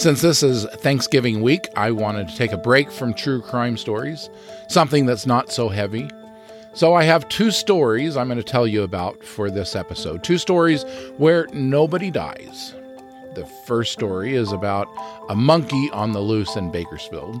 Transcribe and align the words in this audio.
Since 0.00 0.22
this 0.22 0.42
is 0.42 0.64
Thanksgiving 0.76 1.42
week, 1.42 1.68
I 1.76 1.90
wanted 1.90 2.26
to 2.30 2.34
take 2.34 2.52
a 2.52 2.56
break 2.56 2.90
from 2.90 3.12
true 3.12 3.42
crime 3.42 3.76
stories, 3.76 4.30
something 4.66 5.04
that's 5.04 5.26
not 5.26 5.52
so 5.52 5.68
heavy. 5.68 6.08
So 6.72 6.94
I 6.94 7.02
have 7.02 7.28
two 7.28 7.50
stories 7.50 8.16
I'm 8.16 8.26
going 8.26 8.38
to 8.38 8.42
tell 8.42 8.66
you 8.66 8.82
about 8.82 9.22
for 9.22 9.50
this 9.50 9.76
episode. 9.76 10.24
Two 10.24 10.38
stories 10.38 10.84
where 11.18 11.48
nobody 11.52 12.10
dies. 12.10 12.74
The 13.34 13.44
first 13.66 13.92
story 13.92 14.36
is 14.36 14.52
about 14.52 14.88
a 15.28 15.36
monkey 15.36 15.90
on 15.90 16.12
the 16.12 16.20
loose 16.20 16.56
in 16.56 16.70
Bakersfield. 16.70 17.38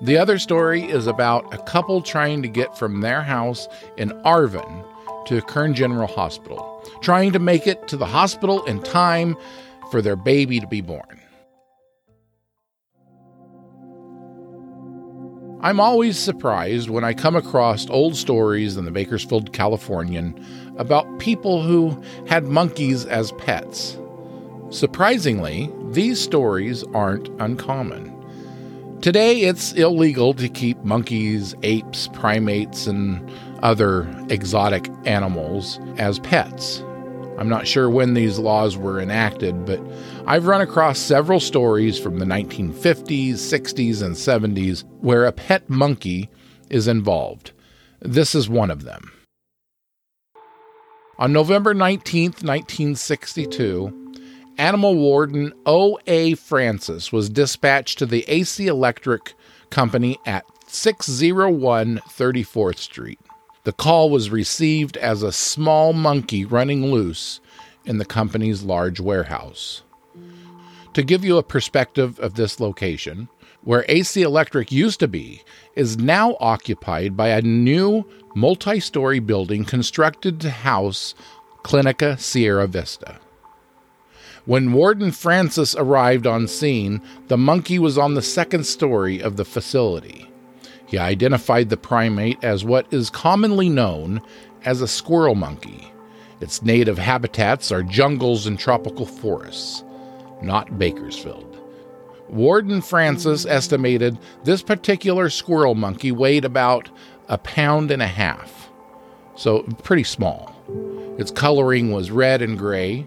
The 0.00 0.18
other 0.18 0.40
story 0.40 0.82
is 0.82 1.06
about 1.06 1.54
a 1.54 1.58
couple 1.58 2.02
trying 2.02 2.42
to 2.42 2.48
get 2.48 2.76
from 2.76 3.02
their 3.02 3.22
house 3.22 3.68
in 3.98 4.08
Arvin 4.24 4.84
to 5.26 5.40
Kern 5.42 5.74
General 5.74 6.08
Hospital, 6.08 6.82
trying 7.02 7.30
to 7.30 7.38
make 7.38 7.68
it 7.68 7.86
to 7.86 7.96
the 7.96 8.06
hospital 8.06 8.64
in 8.64 8.82
time 8.82 9.36
for 9.92 10.02
their 10.02 10.16
baby 10.16 10.58
to 10.58 10.66
be 10.66 10.80
born. 10.80 11.20
I'm 15.62 15.78
always 15.78 16.18
surprised 16.18 16.88
when 16.88 17.04
I 17.04 17.12
come 17.12 17.36
across 17.36 17.86
old 17.90 18.16
stories 18.16 18.78
in 18.78 18.86
the 18.86 18.90
Bakersfield 18.90 19.52
Californian 19.52 20.42
about 20.78 21.18
people 21.18 21.60
who 21.62 22.02
had 22.26 22.44
monkeys 22.44 23.04
as 23.04 23.32
pets. 23.32 23.98
Surprisingly, 24.70 25.70
these 25.90 26.18
stories 26.18 26.82
aren't 26.94 27.28
uncommon. 27.40 28.16
Today, 29.02 29.42
it's 29.42 29.72
illegal 29.72 30.32
to 30.34 30.48
keep 30.48 30.82
monkeys, 30.82 31.54
apes, 31.62 32.08
primates, 32.08 32.86
and 32.86 33.30
other 33.62 34.08
exotic 34.30 34.88
animals 35.04 35.78
as 35.98 36.20
pets. 36.20 36.82
I'm 37.40 37.48
not 37.48 37.66
sure 37.66 37.88
when 37.88 38.12
these 38.12 38.38
laws 38.38 38.76
were 38.76 39.00
enacted, 39.00 39.64
but 39.64 39.80
I've 40.26 40.46
run 40.46 40.60
across 40.60 40.98
several 40.98 41.40
stories 41.40 41.98
from 41.98 42.18
the 42.18 42.26
1950s, 42.26 43.32
60s, 43.32 44.02
and 44.02 44.14
70s 44.14 44.84
where 45.00 45.24
a 45.24 45.32
pet 45.32 45.70
monkey 45.70 46.28
is 46.68 46.86
involved. 46.86 47.52
This 48.00 48.34
is 48.34 48.50
one 48.50 48.70
of 48.70 48.84
them. 48.84 49.10
On 51.18 51.32
November 51.32 51.72
19, 51.72 52.24
1962, 52.42 54.14
animal 54.58 54.94
warden 54.96 55.54
O.A. 55.64 56.34
Francis 56.34 57.10
was 57.10 57.30
dispatched 57.30 57.98
to 58.00 58.06
the 58.06 58.22
AC 58.28 58.66
Electric 58.66 59.32
Company 59.70 60.18
at 60.26 60.44
601 60.66 62.00
34th 62.06 62.78
Street. 62.78 63.18
The 63.70 63.76
call 63.76 64.10
was 64.10 64.30
received 64.30 64.96
as 64.96 65.22
a 65.22 65.30
small 65.30 65.92
monkey 65.92 66.44
running 66.44 66.90
loose 66.90 67.38
in 67.84 67.98
the 67.98 68.04
company's 68.04 68.64
large 68.64 68.98
warehouse. 68.98 69.84
To 70.94 71.04
give 71.04 71.24
you 71.24 71.38
a 71.38 71.44
perspective 71.44 72.18
of 72.18 72.34
this 72.34 72.58
location, 72.58 73.28
where 73.62 73.84
AC 73.88 74.22
Electric 74.22 74.72
used 74.72 74.98
to 74.98 75.06
be, 75.06 75.44
is 75.76 75.98
now 75.98 76.36
occupied 76.40 77.16
by 77.16 77.28
a 77.28 77.42
new 77.42 78.04
multi 78.34 78.80
story 78.80 79.20
building 79.20 79.64
constructed 79.64 80.40
to 80.40 80.50
house 80.50 81.14
Clinica 81.62 82.18
Sierra 82.18 82.66
Vista. 82.66 83.20
When 84.46 84.72
Warden 84.72 85.12
Francis 85.12 85.76
arrived 85.76 86.26
on 86.26 86.48
scene, 86.48 87.00
the 87.28 87.38
monkey 87.38 87.78
was 87.78 87.96
on 87.96 88.14
the 88.14 88.20
second 88.20 88.64
story 88.64 89.22
of 89.22 89.36
the 89.36 89.44
facility. 89.44 90.29
He 90.90 90.98
identified 90.98 91.68
the 91.68 91.76
primate 91.76 92.42
as 92.42 92.64
what 92.64 92.92
is 92.92 93.10
commonly 93.10 93.68
known 93.68 94.20
as 94.64 94.80
a 94.80 94.88
squirrel 94.88 95.36
monkey. 95.36 95.92
Its 96.40 96.62
native 96.62 96.98
habitats 96.98 97.70
are 97.70 97.84
jungles 97.84 98.44
and 98.48 98.58
tropical 98.58 99.06
forests, 99.06 99.84
not 100.42 100.80
Bakersfield. 100.80 101.46
Warden 102.28 102.80
Francis 102.80 103.46
estimated 103.46 104.18
this 104.42 104.62
particular 104.62 105.30
squirrel 105.30 105.76
monkey 105.76 106.10
weighed 106.10 106.44
about 106.44 106.88
a 107.28 107.38
pound 107.38 107.92
and 107.92 108.02
a 108.02 108.08
half, 108.08 108.68
so 109.36 109.62
pretty 109.84 110.02
small. 110.04 110.56
Its 111.18 111.30
coloring 111.30 111.92
was 111.92 112.10
red 112.10 112.42
and 112.42 112.58
gray. 112.58 113.06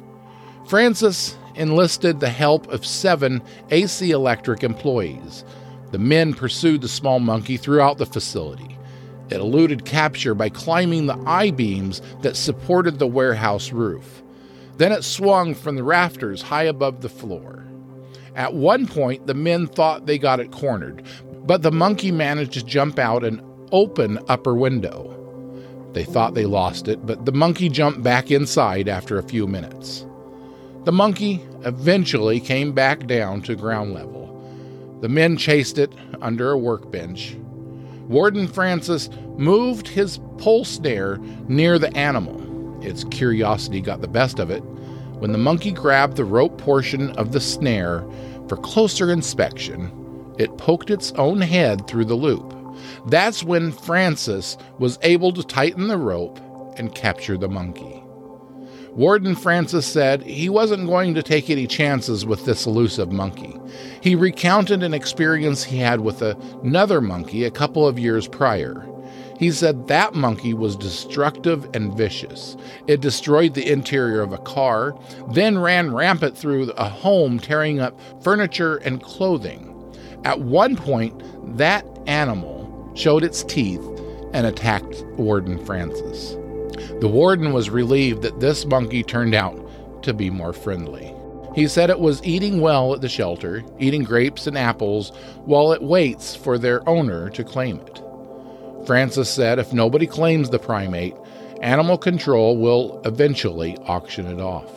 Francis 0.68 1.38
enlisted 1.56 2.22
the 2.22 2.30
help 2.30 2.66
of 2.70 2.86
seven 2.86 3.42
AC 3.72 4.10
Electric 4.12 4.64
employees 4.64 5.44
the 5.94 6.00
men 6.00 6.34
pursued 6.34 6.82
the 6.82 6.88
small 6.88 7.20
monkey 7.20 7.56
throughout 7.56 8.00
the 8.00 8.08
facility. 8.08 8.76
It 9.30 9.36
eluded 9.36 9.86
capture 9.86 10.34
by 10.34 10.50
climbing 10.50 11.06
the 11.06 11.24
I 11.28 11.52
beams 11.52 12.02
that 12.24 12.36
supported 12.36 12.98
the 12.98 13.06
warehouse 13.06 13.72
roof. 13.72 14.24
Then 14.78 14.92
it 14.92 15.04
swung 15.04 15.54
from 15.54 15.76
the 15.76 15.84
rafters 15.84 16.42
high 16.42 16.64
above 16.64 17.02
the 17.02 17.10
floor. 17.10 17.64
At 18.36 18.56
one 18.56 18.88
point, 18.88 19.28
the 19.28 19.36
men 19.36 19.68
thought 19.68 20.08
they 20.08 20.18
got 20.18 20.40
it 20.40 20.52
cornered, 20.52 21.06
but 21.46 21.62
the 21.62 21.72
monkey 21.72 22.12
managed 22.12 22.54
to 22.54 22.66
jump 22.66 22.98
out 22.98 23.24
an 23.24 23.44
open 23.72 24.18
upper 24.28 24.56
window. 24.56 25.12
They 25.94 26.06
thought 26.06 26.34
they 26.34 26.48
lost 26.48 26.88
it, 26.88 27.06
but 27.06 27.26
the 27.26 27.32
monkey 27.32 27.70
jumped 27.70 28.02
back 28.02 28.32
inside 28.32 28.90
after 28.90 29.20
a 29.20 29.24
few 29.30 29.46
minutes. 29.46 30.08
The 30.86 30.92
monkey 30.92 31.46
eventually 31.66 32.40
came 32.40 32.72
back 32.72 33.06
down 33.06 33.44
to 33.44 33.56
ground 33.56 33.94
level. 33.94 34.23
The 35.04 35.10
men 35.10 35.36
chased 35.36 35.80
it 35.80 35.94
under 36.22 36.52
a 36.52 36.58
workbench. 36.58 37.36
Warden 38.08 38.48
Francis 38.48 39.10
moved 39.36 39.86
his 39.86 40.22
pole 40.38 40.64
snare 40.64 41.18
near 41.50 41.78
the 41.78 41.94
animal. 41.94 42.82
Its 42.82 43.04
curiosity 43.04 43.82
got 43.82 44.00
the 44.00 44.08
best 44.08 44.40
of 44.40 44.50
it 44.50 44.62
when 45.20 45.34
the 45.34 45.38
monkey 45.38 45.74
grabbed 45.74 46.16
the 46.16 46.24
rope 46.24 46.58
portion 46.58 47.10
of 47.18 47.34
the 47.34 47.42
snare 47.42 48.06
for 48.48 48.56
closer 48.56 49.12
inspection. 49.12 49.92
It 50.40 50.58
poked 50.58 50.90
its 50.90 51.12
own 51.18 51.42
head 51.42 51.86
through 51.86 52.06
the 52.06 52.16
loop. 52.16 52.56
That's 53.08 53.44
when 53.44 53.74
Francis 53.74 54.56
was 54.80 55.00
able 55.02 55.34
to 55.34 55.44
tighten 55.44 55.90
the 55.90 55.98
rope 55.98 56.40
and 56.78 56.96
capture 56.96 57.38
the 57.38 57.50
monkey. 57.50 58.03
Warden 58.96 59.36
Francis 59.36 59.88
said 59.88 60.22
he 60.22 60.50
wasn't 60.50 60.88
going 60.88 61.16
to 61.16 61.24
take 61.24 61.50
any 61.50 61.66
chances 61.66 62.28
with 62.28 62.46
this 62.46 62.68
elusive 62.68 63.12
monkey. 63.12 63.60
He 64.02 64.16
recounted 64.16 64.84
an 64.84 64.94
experience 64.94 65.64
he 65.64 65.80
had 65.80 66.02
with 66.02 66.22
another 66.22 67.02
monkey 67.02 67.44
a 67.44 67.50
couple 67.52 67.88
of 67.88 67.98
years 67.98 68.28
prior. 68.28 68.88
He 69.40 69.50
said 69.50 69.88
that 69.88 70.14
monkey 70.14 70.54
was 70.54 70.76
destructive 70.76 71.68
and 71.74 71.98
vicious. 71.98 72.56
It 72.86 73.02
destroyed 73.02 73.56
the 73.56 73.68
interior 73.68 74.22
of 74.22 74.32
a 74.32 74.38
car, 74.38 74.96
then 75.32 75.58
ran 75.58 75.92
rampant 75.92 76.38
through 76.38 76.70
a 76.72 76.88
home, 76.88 77.40
tearing 77.40 77.80
up 77.80 78.00
furniture 78.24 78.78
and 78.78 79.02
clothing. 79.02 79.70
At 80.24 80.42
one 80.42 80.76
point, 80.76 81.20
that 81.58 81.84
animal 82.06 82.92
showed 82.94 83.24
its 83.24 83.44
teeth 83.44 83.84
and 84.34 84.46
attacked 84.46 85.04
Warden 85.18 85.64
Francis. 85.66 86.38
The 87.00 87.08
warden 87.08 87.54
was 87.54 87.70
relieved 87.70 88.22
that 88.22 88.40
this 88.40 88.66
monkey 88.66 89.04
turned 89.04 89.36
out 89.36 89.60
to 90.04 90.14
be 90.14 90.30
more 90.30 90.54
friendly. 90.54 91.14
He 91.56 91.68
said 91.68 91.90
it 91.90 92.00
was 92.00 92.24
eating 92.24 92.62
well 92.62 92.94
at 92.94 93.02
the 93.02 93.10
shelter, 93.10 93.64
eating 93.80 94.04
grapes 94.04 94.48
and 94.48 94.58
apples, 94.58 95.12
while 95.46 95.72
it 95.72 95.84
waits 95.84 96.36
for 96.36 96.58
their 96.58 96.88
owner 96.90 97.30
to 97.30 97.44
claim 97.44 97.80
it. 97.80 98.02
Francis 98.88 99.30
said 99.30 99.60
if 99.60 99.72
nobody 99.72 100.08
claims 100.08 100.50
the 100.50 100.60
primate, 100.60 101.16
animal 101.62 101.98
control 101.98 102.58
will 102.58 103.02
eventually 103.06 103.78
auction 103.86 104.26
it 104.28 104.42
off. 104.42 104.72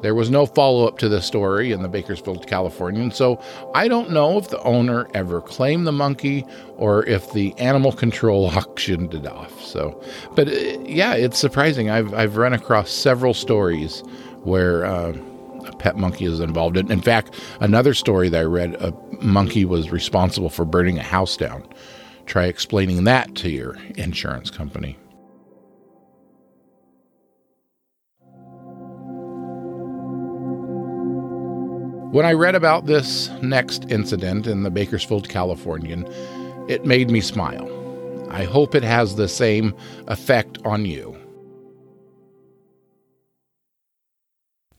There 0.00 0.14
was 0.14 0.30
no 0.30 0.46
follow 0.46 0.86
up 0.86 0.98
to 0.98 1.08
the 1.08 1.20
story 1.20 1.72
in 1.72 1.82
the 1.82 1.88
Bakersfield 1.88 2.46
Californian, 2.46 3.10
so 3.10 3.42
I 3.74 3.88
don't 3.88 4.10
know 4.10 4.38
if 4.38 4.48
the 4.48 4.62
owner 4.62 5.08
ever 5.14 5.40
claimed 5.40 5.86
the 5.86 5.92
monkey 5.92 6.46
or 6.76 7.04
if 7.06 7.32
the 7.32 7.52
animal 7.58 7.92
control 7.92 8.46
auctioned 8.56 9.14
it 9.14 9.26
off. 9.26 9.60
So, 9.60 10.00
but 10.34 10.48
uh, 10.48 10.52
yeah, 10.84 11.14
it's 11.14 11.38
surprising. 11.38 11.90
I've 11.90 12.14
I've 12.14 12.36
run 12.36 12.52
across 12.52 12.90
several 12.90 13.34
stories 13.34 14.02
where 14.42 14.84
uh, 14.84 15.16
a 15.66 15.76
pet 15.76 15.96
monkey 15.96 16.26
is 16.26 16.40
involved. 16.40 16.76
In, 16.76 16.90
in 16.90 17.00
fact, 17.00 17.34
another 17.60 17.94
story 17.94 18.28
that 18.28 18.40
I 18.40 18.44
read, 18.44 18.74
a 18.76 18.94
monkey 19.20 19.64
was 19.64 19.90
responsible 19.90 20.48
for 20.48 20.64
burning 20.64 20.98
a 20.98 21.02
house 21.02 21.36
down. 21.36 21.66
Try 22.26 22.44
explaining 22.44 23.04
that 23.04 23.34
to 23.36 23.50
your 23.50 23.76
insurance 23.96 24.50
company. 24.50 24.96
When 32.10 32.24
I 32.24 32.32
read 32.32 32.54
about 32.54 32.86
this 32.86 33.28
next 33.42 33.84
incident 33.90 34.46
in 34.46 34.62
the 34.62 34.70
Bakersfield 34.70 35.28
Californian, 35.28 36.06
It 36.66 36.86
made 36.86 37.10
me 37.10 37.20
smile. 37.20 37.68
I 38.30 38.44
hope 38.44 38.74
it 38.74 38.82
has 38.82 39.16
the 39.16 39.28
same 39.28 39.74
effect 40.06 40.58
on 40.64 40.86
you. 40.86 41.18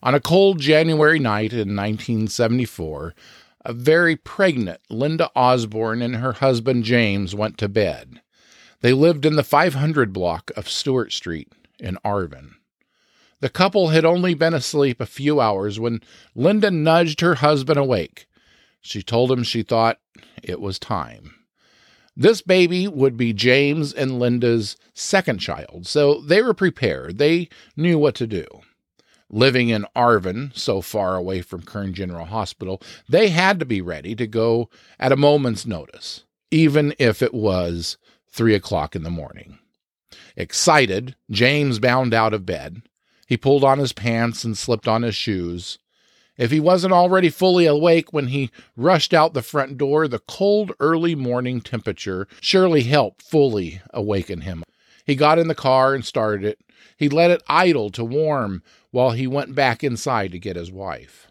On 0.02 0.16
a 0.16 0.20
cold 0.20 0.60
January 0.60 1.20
night 1.20 1.54
in 1.54 1.76
1974, 1.76 3.14
a 3.66 3.74
very 3.74 4.16
pregnant 4.16 4.82
Linda 4.90 5.30
Osborne 5.36 6.02
and 6.02 6.16
her 6.16 6.34
husband 6.34 6.84
James 6.84 7.36
went 7.36 7.58
to 7.60 7.70
bed. 7.70 8.22
They 8.82 8.94
lived 8.94 9.26
in 9.26 9.36
the 9.36 9.44
500 9.44 10.14
block 10.14 10.52
of 10.56 10.70
Stewart 10.70 11.12
Street 11.12 11.52
in 11.80 11.98
Arvin. 12.04 12.56
The 13.42 13.50
couple 13.50 13.90
had 13.90 14.06
only 14.06 14.34
been 14.34 14.54
asleep 14.54 15.00
a 15.00 15.06
few 15.06 15.40
hours 15.40 15.80
when 15.80 16.02
Linda 16.36 16.72
nudged 16.72 17.22
her 17.22 17.36
husband 17.36 17.80
awake. 17.80 18.28
She 18.82 19.02
told 19.02 19.32
him 19.32 19.44
she 19.44 19.64
thought 19.64 20.00
it 20.44 20.60
was 20.60 20.80
time. 20.80 21.36
This 22.16 22.42
baby 22.42 22.88
would 22.88 23.16
be 23.16 23.32
James 23.32 23.94
and 23.94 24.20
Linda's 24.20 24.76
second 24.94 25.40
child, 25.40 25.88
so 25.88 26.20
they 26.20 26.42
were 26.42 26.54
prepared. 26.54 27.18
They 27.18 27.48
knew 27.78 27.98
what 27.98 28.16
to 28.16 28.28
do 28.28 28.46
living 29.30 29.70
in 29.70 29.86
Arvin, 29.96 30.56
so 30.58 30.82
far 30.82 31.16
away 31.16 31.42
from 31.42 31.62
Kern 31.62 31.94
General 31.94 32.26
Hospital, 32.26 32.82
they 33.08 33.30
had 33.30 33.60
to 33.60 33.66
be 33.66 33.82
ready 33.82 34.16
to 34.16 34.28
go 34.28 34.70
at 35.00 35.12
a 35.12 35.18
moment's 35.18 35.66
notice, 35.66 36.26
even 36.52 36.94
if 37.00 37.22
it 37.22 37.34
was 37.34 37.98
three 38.28 38.56
o'clock 38.56 38.96
in 38.96 39.04
the 39.04 39.10
morning. 39.10 39.60
Excited, 40.36 41.16
James 41.30 41.80
bounded 41.80 42.14
out 42.14 42.34
of 42.34 42.46
bed. 42.46 42.82
He 43.30 43.38
pulled 43.38 43.64
on 43.64 43.78
his 43.78 43.94
pants 43.94 44.44
and 44.44 44.58
slipped 44.58 44.88
on 44.88 45.04
his 45.04 45.14
shoes. 45.14 45.78
If 46.36 46.50
he 46.50 46.60
wasn't 46.60 46.94
already 46.94 47.30
fully 47.30 47.68
awake 47.68 48.12
when 48.12 48.30
he 48.30 48.50
rushed 48.76 49.14
out 49.14 49.36
the 49.36 49.44
front 49.44 49.78
door, 49.78 50.08
the 50.08 50.18
cold 50.18 50.72
early 50.80 51.14
morning 51.14 51.62
temperature 51.62 52.28
surely 52.42 52.82
helped 52.82 53.22
fully 53.22 53.84
awaken 53.94 54.42
him. 54.42 54.64
He 55.06 55.14
got 55.14 55.38
in 55.38 55.48
the 55.48 55.54
car 55.54 55.94
and 55.94 56.04
started 56.04 56.44
it. 56.44 56.60
He 56.98 57.08
let 57.08 57.30
it 57.30 57.44
idle 57.48 57.92
to 57.92 58.04
warm 58.04 58.64
while 58.90 59.12
he 59.12 59.28
went 59.28 59.54
back 59.54 59.84
inside 59.84 60.32
to 60.32 60.40
get 60.40 60.56
his 60.56 60.72
wife. 60.72 61.28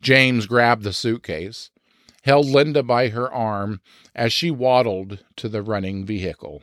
James 0.00 0.46
grabbed 0.46 0.84
the 0.84 0.92
suitcase, 0.92 1.70
held 2.22 2.46
Linda 2.46 2.84
by 2.84 3.08
her 3.08 3.32
arm 3.32 3.80
as 4.14 4.32
she 4.32 4.52
waddled 4.52 5.24
to 5.34 5.48
the 5.48 5.62
running 5.62 6.06
vehicle. 6.06 6.62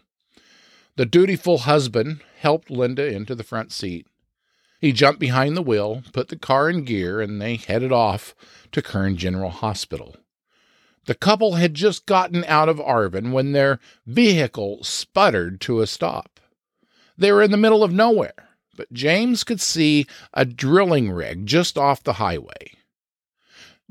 The 0.95 1.05
dutiful 1.05 1.59
husband 1.59 2.21
helped 2.39 2.71
Linda 2.71 3.05
into 3.05 3.35
the 3.35 3.43
front 3.43 3.73
seat. 3.73 4.07
He 4.83 4.91
jumped 4.91 5.19
behind 5.19 5.55
the 5.55 5.61
wheel, 5.61 6.03
put 6.11 6.27
the 6.27 6.35
car 6.35 6.69
in 6.69 6.83
gear, 6.83 7.21
and 7.21 7.41
they 7.41 7.55
headed 7.55 7.91
off 7.91 8.35
to 8.71 8.81
Kern 8.81 9.17
General 9.17 9.49
Hospital. 9.49 10.15
The 11.05 11.15
couple 11.15 11.55
had 11.55 11.73
just 11.73 12.05
gotten 12.05 12.43
out 12.45 12.69
of 12.69 12.77
Arvin 12.77 13.31
when 13.31 13.51
their 13.51 13.79
vehicle 14.05 14.83
sputtered 14.83 15.59
to 15.61 15.81
a 15.81 15.87
stop. 15.87 16.39
They 17.17 17.31
were 17.31 17.41
in 17.41 17.51
the 17.51 17.57
middle 17.57 17.83
of 17.83 17.93
nowhere 17.93 18.53
but 18.75 18.91
James 18.91 19.43
could 19.43 19.61
see 19.61 20.05
a 20.33 20.45
drilling 20.45 21.11
rig 21.11 21.45
just 21.45 21.77
off 21.77 22.03
the 22.03 22.13
highway. 22.13 22.71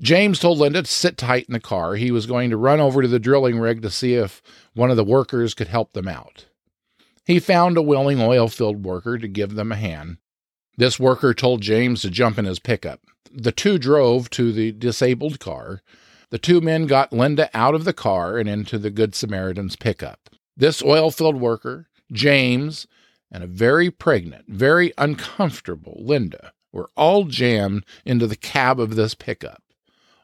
James 0.01 0.39
told 0.39 0.59
Linda 0.59 0.83
to 0.83 0.91
sit 0.91 1.17
tight 1.17 1.47
in 1.49 1.53
the 1.53 1.61
car. 1.61 1.95
He 1.95 2.11
was 2.11 2.27
going 2.27 2.51
to 2.51 2.57
run 2.57 2.81
over 2.81 3.03
to 3.03 3.09
the 3.09 3.21
drilling 3.21 3.59
rig 3.59 3.83
to 3.83 3.91
see 3.91 4.15
if 4.15 4.43
one 4.75 4.91
of 4.91 4.97
the 4.97 5.05
workers 5.05 5.55
could 5.55 5.69
help 5.69 5.93
them 5.93 6.09
out. 6.09 6.47
He 7.25 7.39
found 7.39 7.77
a 7.77 7.83
willing 7.83 8.21
oil 8.21 8.49
field 8.49 8.85
worker 8.85 9.19
to 9.19 9.29
give 9.29 9.55
them 9.55 9.71
a 9.71 9.77
hand. 9.77 10.17
This 10.77 10.99
worker 10.99 11.35
told 11.35 11.61
James 11.61 12.03
to 12.03 12.11
jump 12.11 12.39
in 12.39 12.45
his 12.45 12.59
pickup. 12.59 13.01
The 13.31 13.53
two 13.53 13.79
drove 13.79 14.31
to 14.31 14.53
the 14.53 14.73
disabled 14.73 15.39
car. 15.39 15.83
The 16.31 16.39
two 16.39 16.61
men 16.61 16.87
got 16.87 17.13
Linda 17.13 17.51
out 17.55 17.75
of 17.75 17.85
the 17.85 17.93
car 17.93 18.39
and 18.39 18.49
into 18.49 18.79
the 18.79 18.91
Good 18.91 19.15
Samaritan's 19.15 19.77
pickup. 19.77 20.31
This 20.57 20.83
oil 20.83 21.11
field 21.11 21.41
worker, 21.41 21.89
James, 22.11 22.87
and 23.31 23.43
a 23.43 23.47
very 23.47 23.91
pregnant, 23.91 24.47
very 24.49 24.93
uncomfortable 24.99 25.99
Linda 25.99 26.53
were 26.73 26.91
all 26.97 27.25
jammed 27.25 27.85
into 28.05 28.27
the 28.27 28.37
cab 28.37 28.81
of 28.81 28.97
this 28.97 29.15
pickup. 29.15 29.63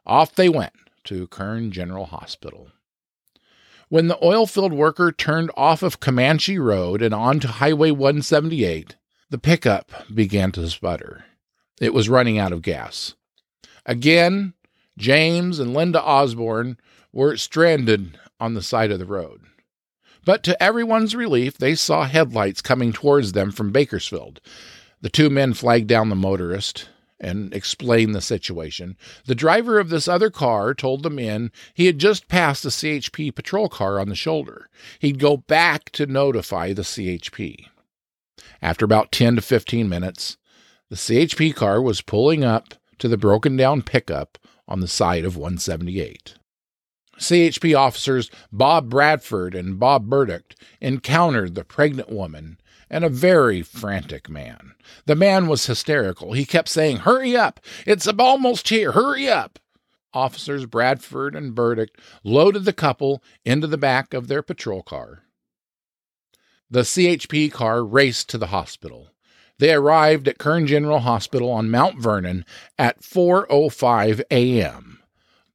Off 0.06 0.35
they 0.35 0.49
went 0.49 0.73
to 1.05 1.27
Kern 1.29 1.71
General 1.71 2.06
Hospital. 2.06 2.69
When 3.91 4.09
the 4.09 4.23
oil 4.23 4.47
field 4.47 4.73
worker 4.73 5.12
turned 5.12 5.50
off 5.56 5.83
of 5.83 6.00
Comanche 6.00 6.59
Road 6.59 7.00
and 7.00 7.15
onto 7.15 7.49
Highway 7.49 7.91
178, 7.91 8.97
the 9.30 9.38
pickup 9.38 9.92
began 10.12 10.52
to 10.52 10.69
sputter. 10.70 11.25
It 11.80 11.92
was 11.92 12.08
running 12.08 12.38
out 12.38 12.52
of 12.52 12.62
gas. 12.62 13.14
Again, 13.84 14.54
James 14.96 15.58
and 15.58 15.75
Linda 15.75 16.02
Osborne 16.02 16.78
were 17.12 17.36
stranded 17.36 18.19
on 18.40 18.54
the 18.54 18.62
side 18.62 18.90
of 18.90 18.98
the 18.98 19.06
road. 19.06 19.42
But 20.25 20.42
to 20.44 20.62
everyone's 20.62 21.14
relief, 21.14 21.56
they 21.56 21.75
saw 21.75 22.04
headlights 22.04 22.60
coming 22.60 22.92
towards 22.92 23.32
them 23.32 23.50
from 23.50 23.72
Bakersfield. 23.72 24.40
The 25.00 25.08
two 25.08 25.30
men 25.30 25.54
flagged 25.54 25.86
down 25.86 26.08
the 26.08 26.16
motorist 26.16 26.88
and 27.20 27.52
explained 27.54 28.14
the 28.14 28.20
situation. 28.20 28.96
The 29.26 29.34
driver 29.34 29.78
of 29.78 29.88
this 29.88 30.08
other 30.08 30.30
car 30.30 30.75
told 30.75 31.02
the 31.02 31.10
men 31.10 31.50
he 31.75 31.86
had 31.86 31.98
just 31.98 32.28
passed 32.28 32.64
a 32.64 32.69
CHP 32.69 33.34
patrol 33.34 33.69
car 33.69 33.98
on 33.98 34.08
the 34.08 34.14
shoulder. 34.14 34.69
He'd 34.98 35.19
go 35.19 35.36
back 35.36 35.90
to 35.92 36.06
notify 36.06 36.72
the 36.72 36.82
CHP. 36.82 37.66
After 38.62 38.85
about 38.85 39.12
10 39.12 39.37
to 39.37 39.43
15 39.43 39.88
minutes, 39.88 40.37
the 40.90 40.96
CHP 40.96 41.55
car 41.55 41.82
was 41.82 42.00
pulling 42.00 42.44
up 42.44 42.75
to 42.99 43.08
the 43.08 43.19
broken 43.19 43.56
down 43.56 43.82
pickup 43.82 44.38
on 44.67 44.81
the 44.81 44.88
side 44.88 45.25
of 45.25 45.37
178. 45.37 46.35
CHP 47.19 47.76
officers 47.76 48.31
Bob 48.52 48.88
Bradford 48.88 49.55
and 49.55 49.79
Bob 49.79 50.08
Burdick 50.08 50.55
encountered 50.81 51.55
the 51.55 51.64
pregnant 51.64 52.11
woman 52.11 52.58
and 52.90 53.05
a 53.05 53.11
very 53.11 53.61
frantic 53.62 54.31
man. 54.31 54.75
The 55.06 55.17
man 55.17 55.46
was 55.46 55.67
hysterical. 55.67 56.32
He 56.32 56.44
kept 56.44 56.69
saying, 56.69 56.99
Hurry 56.99 57.37
up! 57.37 57.61
It's 57.87 58.06
almost 58.06 58.69
here! 58.69 58.93
Hurry 58.93 59.29
up! 59.29 59.58
Officers 60.14 60.64
Bradford 60.64 61.35
and 61.35 61.55
Burdick 61.55 61.90
loaded 62.25 62.64
the 62.64 62.73
couple 62.73 63.23
into 63.44 63.67
the 63.67 63.76
back 63.76 64.14
of 64.14 64.29
their 64.29 64.43
patrol 64.43 64.82
car. 64.82 65.25
The 66.70 66.81
CHP 66.81 67.50
car 67.50 67.85
raced 67.85 68.29
to 68.31 68.38
the 68.38 68.49
hospital. 68.49 69.11
They 69.59 69.73
arrived 69.73 70.29
at 70.29 70.38
Kern 70.38 70.67
General 70.67 71.00
Hospital 71.00 71.50
on 71.50 71.70
Mount 71.70 71.99
Vernon 71.99 72.44
at 72.79 73.00
4:05 73.00 74.20
a.m. 74.31 75.03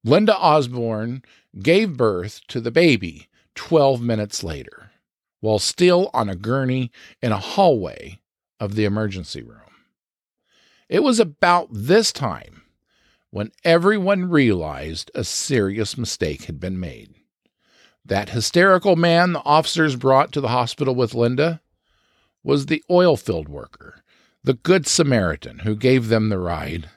Linda 0.03 0.35
Osborne 0.35 1.21
gave 1.61 1.95
birth 1.95 2.41
to 2.47 2.59
the 2.59 2.71
baby 2.71 3.27
12 3.55 4.01
minutes 4.01 4.43
later, 4.43 4.91
while 5.39 5.59
still 5.59 6.09
on 6.13 6.29
a 6.29 6.35
gurney 6.35 6.91
in 7.21 7.31
a 7.31 7.37
hallway 7.37 8.19
of 8.59 8.75
the 8.75 8.85
emergency 8.85 9.41
room. 9.41 9.59
It 10.89 11.03
was 11.03 11.19
about 11.19 11.67
this 11.71 12.11
time 12.11 12.63
when 13.29 13.51
everyone 13.63 14.29
realized 14.29 15.11
a 15.15 15.23
serious 15.23 15.97
mistake 15.97 16.45
had 16.45 16.59
been 16.59 16.79
made. 16.79 17.15
That 18.05 18.29
hysterical 18.29 18.95
man 18.95 19.33
the 19.33 19.43
officers 19.45 19.95
brought 19.95 20.31
to 20.33 20.41
the 20.41 20.49
hospital 20.49 20.93
with 20.93 21.13
Linda 21.13 21.61
was 22.43 22.65
the 22.65 22.83
oil 22.89 23.15
field 23.15 23.47
worker, 23.47 24.03
the 24.43 24.55
Good 24.55 24.85
Samaritan 24.87 25.59
who 25.59 25.75
gave 25.75 26.09
them 26.09 26.29
the 26.29 26.39
ride. 26.39 26.89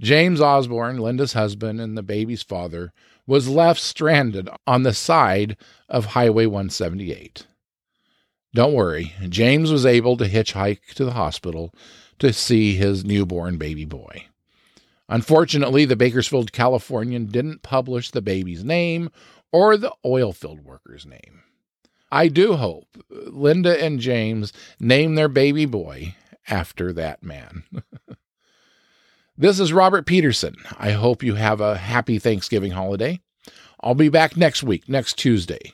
James 0.00 0.40
Osborne, 0.40 0.98
Linda's 0.98 1.32
husband 1.32 1.80
and 1.80 1.96
the 1.96 2.02
baby's 2.02 2.42
father, 2.42 2.92
was 3.26 3.48
left 3.48 3.80
stranded 3.80 4.48
on 4.66 4.82
the 4.82 4.94
side 4.94 5.56
of 5.88 6.06
Highway 6.06 6.46
178. 6.46 7.46
Don't 8.52 8.74
worry, 8.74 9.14
James 9.28 9.70
was 9.70 9.86
able 9.86 10.16
to 10.16 10.24
hitchhike 10.24 10.94
to 10.94 11.04
the 11.04 11.12
hospital 11.12 11.72
to 12.18 12.32
see 12.32 12.74
his 12.74 13.04
newborn 13.04 13.56
baby 13.56 13.84
boy. 13.84 14.26
Unfortunately, 15.10 15.84
the 15.84 15.96
Bakersfield 15.96 16.52
Californian 16.52 17.26
didn't 17.26 17.62
publish 17.62 18.10
the 18.10 18.22
baby's 18.22 18.64
name 18.64 19.10
or 19.52 19.76
the 19.76 19.92
oil 20.04 20.32
field 20.32 20.64
worker's 20.64 21.04
name. 21.04 21.42
I 22.10 22.28
do 22.28 22.54
hope 22.54 22.86
Linda 23.10 23.82
and 23.82 24.00
James 24.00 24.52
name 24.78 25.16
their 25.16 25.28
baby 25.28 25.66
boy 25.66 26.14
after 26.48 26.92
that 26.94 27.22
man. 27.22 27.64
This 29.40 29.58
is 29.58 29.72
Robert 29.72 30.04
Peterson. 30.04 30.54
I 30.78 30.90
hope 30.90 31.22
you 31.22 31.36
have 31.36 31.62
a 31.62 31.78
happy 31.78 32.18
Thanksgiving 32.18 32.72
holiday. 32.72 33.20
I'll 33.82 33.94
be 33.94 34.10
back 34.10 34.36
next 34.36 34.62
week, 34.62 34.86
next 34.86 35.14
Tuesday, 35.14 35.72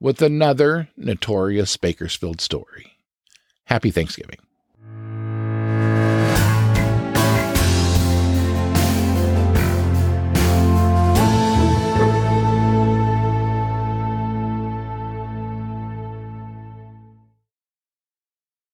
with 0.00 0.20
another 0.20 0.88
notorious 0.96 1.76
Bakersfield 1.76 2.40
story. 2.40 2.96
Happy 3.66 3.92
Thanksgiving. 3.92 4.38